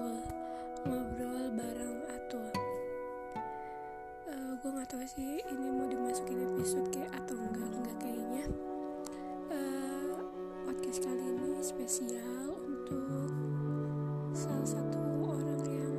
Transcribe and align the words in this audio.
atua 0.00 0.16
ngobrol 0.88 1.52
bareng 1.52 1.98
atua. 2.08 2.52
Eh, 4.24 4.32
uh, 4.32 4.52
gue 4.56 4.70
nggak 4.72 4.88
tau 4.88 5.04
sih 5.04 5.44
ini 5.44 5.68
mau 5.76 5.84
dimasukin 5.84 6.40
episode 6.40 6.88
kayak 6.88 7.12
atau 7.20 7.36
enggak 7.36 7.68
enggak 7.68 7.96
kayaknya. 8.00 8.44
Uh, 9.52 10.24
podcast 10.64 11.04
kali 11.04 11.20
ini 11.20 11.60
spesial 11.60 12.56
untuk 12.64 13.28
salah 14.32 14.64
satu 14.64 15.04
orang 15.36 15.68
yang 15.68 15.96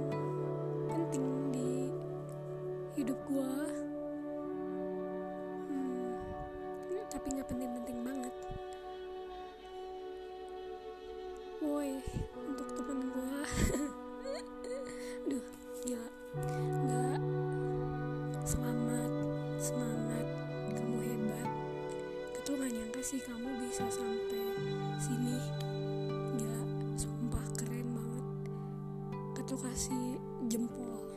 penting 0.89 1.25
di 1.54 1.71
hidup 2.97 3.21
gue 3.29 3.54
hmm, 5.70 6.09
tapi 7.05 7.27
nggak 7.38 7.45
penting-penting 7.54 8.02
banget. 8.02 8.34
Woi 11.62 12.02
untuk 12.34 12.80
sih 23.11 23.20
kamu 23.27 23.67
bisa 23.67 23.83
sampai 23.91 24.55
sini. 24.95 25.35
Gila 26.39 26.63
sumpah 26.95 27.43
keren 27.59 27.91
banget. 27.91 28.25
Ketua 29.35 29.67
kasih 29.67 30.15
jempol. 30.47 31.11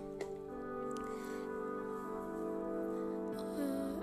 Eh, 3.39 3.95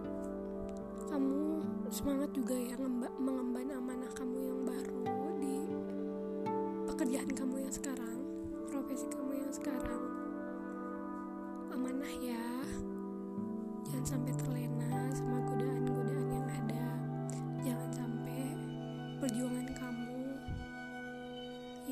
kamu 1.11 1.59
semangat 1.91 2.31
juga 2.31 2.55
ya 2.55 2.79
ngemba- 2.79 3.17
mengemban 3.19 3.75
amanah 3.75 4.11
kamu 4.15 4.39
yang 4.39 4.61
baru 4.63 5.03
di 5.43 5.55
pekerjaan 6.87 7.27
kamu 7.35 7.67
yang 7.67 7.75
sekarang 7.75 8.17
profesi 8.71 9.03
kamu 9.11 9.35
yang 9.35 9.51
sekarang. 9.51 10.03
Amanah 11.75 12.13
ya. 12.23 12.47
Jangan 13.83 14.15
sampai 14.15 14.31
terlena 14.39 15.11
sama 15.11 15.43
perjuangan 19.21 19.69
kamu 19.77 20.33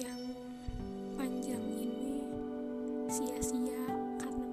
yang 0.02 0.22
panjang 1.14 1.62
ini 1.62 2.26
sia-sia 3.06 3.86
karena 4.18 4.50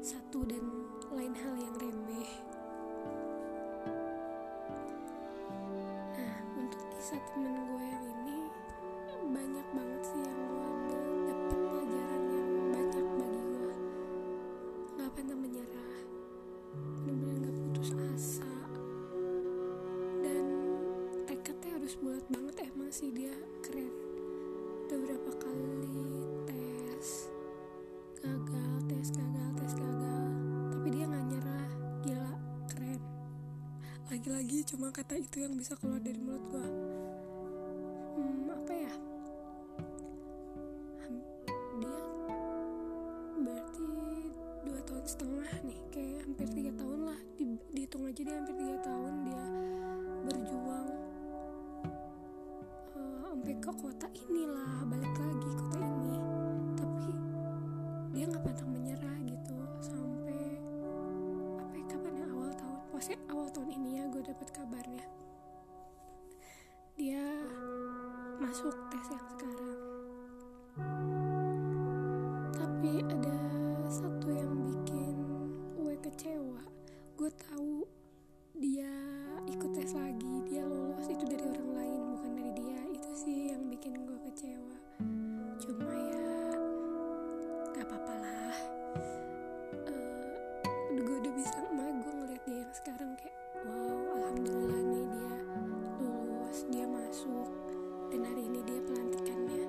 satu 0.00 0.40
dan 0.48 0.64
lain 1.12 1.36
hal 1.36 1.54
yang 1.60 1.76
remeh. 1.76 2.32
Nah 6.16 6.36
untuk 6.56 6.80
kisah 6.96 7.20
temen 7.36 7.52
gue 7.68 7.84
yang 7.84 8.04
ini 8.16 8.38
banyak 9.28 9.66
banget 9.76 10.00
sih 10.00 10.24
yang 10.24 10.40
gue 10.40 10.64
ambil. 10.72 11.00
Dapet 11.28 11.58
pelajaran 11.68 12.22
yang 12.32 12.50
banyak 12.72 13.06
bagi 13.12 13.42
gue. 13.44 13.74
Nggak 14.96 15.10
pantang 15.20 15.40
menyerah 15.44 15.79
udah 24.90 25.06
berapa 25.06 25.32
kali 25.38 26.02
tes. 26.50 27.30
Gagal 28.18 28.74
tes 28.90 29.08
gagal 29.14 29.50
tes 29.54 29.72
gagal. 29.78 30.22
Tapi 30.74 30.86
dia 30.90 31.06
nggak 31.06 31.24
nyerah. 31.30 31.70
Gila 32.02 32.34
keren. 32.66 32.98
Lagi-lagi 34.10 34.66
cuma 34.66 34.90
kata 34.90 35.14
itu 35.14 35.46
yang 35.46 35.54
bisa 35.54 35.78
keluar 35.78 36.02
dari 36.02 36.18
mulut 36.18 36.42
gua 36.50 36.89
ke 53.60 53.68
kota 53.76 54.08
inilah 54.16 54.88
balik 54.88 55.12
lagi 55.20 55.50
kota 55.52 55.84
ini. 55.84 56.16
Tapi 56.80 57.12
dia 58.16 58.24
nggak 58.24 58.40
pantang 58.40 58.72
menyerah 58.72 59.16
gitu 59.28 59.56
sampai 59.84 60.56
apa 61.60 61.74
ya 61.76 61.84
kapan 61.92 62.24
ya 62.24 62.26
awal 62.32 62.48
tahun 62.56 62.80
pasti 62.88 63.14
awal 63.28 63.52
tahun 63.52 63.68
ini 63.68 63.90
ya 64.00 64.04
gue 64.08 64.22
dapat 64.24 64.48
kabarnya. 64.56 65.04
Dia 66.96 67.20
masuk 68.40 68.72
tes 68.88 69.06
yang 69.12 69.26
sekarang. 69.36 69.80
Tapi 72.56 72.92
ada 73.04 73.40
satu 73.92 74.28
yang 74.32 74.56
bikin 74.56 75.14
gue 75.76 75.94
kecewa. 76.00 76.64
Gue 77.20 77.28
tahu 77.36 77.84
dia 78.56 78.88
ikut 79.52 79.70
tes 79.76 79.92
lagi 79.92 80.48
dia 80.48 80.64
lolos 80.64 81.12
itu 81.12 81.28
dari 81.28 81.44
orang 81.44 81.69
kecewa. 84.40 84.76
Cuma 85.60 85.92
ya 85.92 86.24
gak 87.76 87.84
apa-apa 87.84 88.14
lah. 88.24 88.56
Eh, 89.84 90.96
gue 90.96 91.16
udah 91.20 91.32
bisa 91.36 91.60
emak 91.60 91.92
gue 92.00 92.08
ngeliat 92.08 92.42
dia 92.48 92.64
yang 92.64 92.72
sekarang 92.72 93.12
kayak 93.20 93.36
wow 93.68 94.16
alhamdulillah 94.16 94.80
nih 94.80 95.04
dia 95.12 95.36
lulus 96.00 96.64
dia 96.72 96.88
masuk 96.88 97.52
dan 98.08 98.24
hari 98.24 98.48
ini 98.48 98.64
dia 98.64 98.80
pelantikannya. 98.80 99.64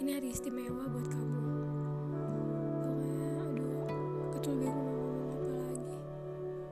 Ini 0.00 0.10
hari 0.16 0.32
istimewa 0.32 0.88
buat 0.88 1.08
kamu. 1.12 1.44
Pokoknya 2.80 3.28
aduh 3.44 3.76
ketul 4.32 4.56
apa 4.64 5.52
lagi. 5.68 5.96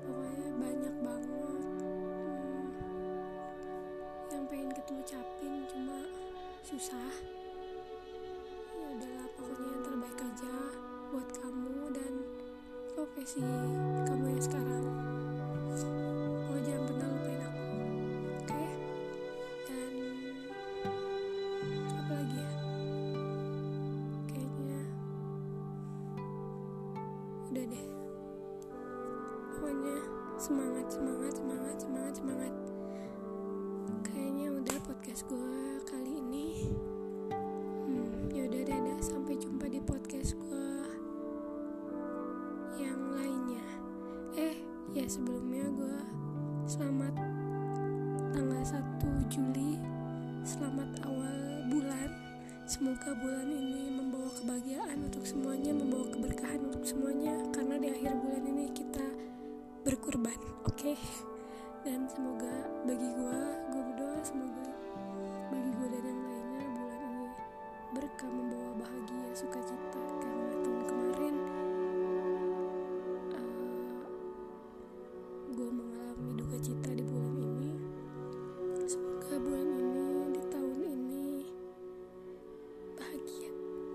Pokoknya 0.08 0.48
banyak 0.56 0.94
banget 1.04 1.60
hmm, 1.84 2.64
yang 4.32 4.44
pengen 4.48 4.72
ketul 4.72 5.04
cuma 5.04 5.35
susah. 6.66 7.14
Ya 8.74 8.86
udahlah 8.90 9.28
pokoknya 9.38 9.70
yang 9.70 9.82
terbaik 9.86 10.18
aja 10.18 10.54
buat 11.14 11.28
kamu 11.38 11.94
dan 11.94 12.12
profesi 12.90 13.38
kamu 14.02 14.34
yang 14.34 14.42
sekarang. 14.42 14.86
Pokoknya 16.42 16.66
jangan 16.66 16.82
pernah 16.90 17.06
lupain 17.06 17.42
aku 17.46 17.62
oke? 18.42 18.64
Dan 19.70 19.92
apa 22.02 22.12
lagi 22.18 22.34
ya? 22.34 22.50
Kayaknya 24.26 24.80
udah 27.46 27.64
deh. 27.70 27.86
Pokoknya 29.54 29.96
semangat 30.34 30.86
semangat 30.90 31.32
semangat 31.38 31.76
semangat 31.78 32.14
semangat 32.18 32.52
ya 45.06 45.22
sebelumnya 45.22 45.62
gue 45.70 45.98
selamat 46.66 47.14
tanggal 48.34 48.58
1 48.58 49.30
Juli 49.30 49.78
selamat 50.42 50.98
awal 51.06 51.62
bulan. 51.70 52.10
Semoga 52.66 53.14
bulan 53.14 53.46
ini 53.46 53.86
membawa 53.94 54.26
kebahagiaan 54.34 55.06
untuk 55.06 55.22
semuanya 55.22 55.78
membawa 55.78 56.10
keberkahan 56.10 56.58
untuk 56.58 56.82
semuanya 56.82 57.38
karena 57.54 57.78
di 57.78 57.94
akhir 57.94 58.18
bulan 58.18 58.50
ini 58.50 58.66
kita 58.74 59.06
berkurban 59.86 60.34
oke? 60.66 60.98
Dan 61.86 62.10
semoga 62.10 62.66
bagi 62.82 63.06
gue 63.06 63.40
gue 63.46 63.82
berdoa 63.86 64.18
semoga 64.26 64.74
gue 75.56 75.72
mengalami 75.72 76.36
duka 76.36 76.60
cita 76.60 76.92
di 76.92 77.00
bulan 77.00 77.32
ini. 77.40 77.72
Semoga 78.84 79.40
bulan 79.40 79.68
ini 79.72 80.24
di 80.36 80.42
tahun 80.52 80.80
ini 80.84 81.28
bahagia. 82.92 83.50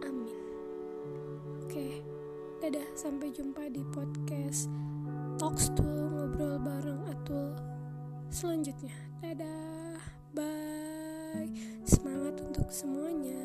Amin. 0.09 0.41
Oke 1.61 2.01
dadah. 2.65 2.87
Sampai 2.97 3.29
jumpa 3.29 3.69
di 3.69 3.85
podcast 3.93 4.73
Talks 5.37 5.69
Tool 5.77 6.09
ngobrol 6.09 6.57
bareng 6.65 7.05
Atul 7.05 7.53
selanjutnya. 8.33 8.97
Dadah. 9.21 10.01
Bye. 10.33 11.53
Semangat 11.85 12.41
untuk 12.41 12.73
semuanya 12.73 13.37